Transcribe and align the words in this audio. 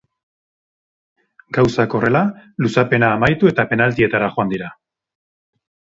Gauzak 1.57 1.93
horrela, 1.99 2.23
luzapena 2.65 3.11
amaitu 3.19 3.53
eta 3.53 3.67
penaltietara 3.75 4.35
joan 4.39 4.55
dira. 4.55 4.75